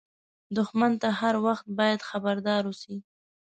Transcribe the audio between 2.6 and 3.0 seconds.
اوسې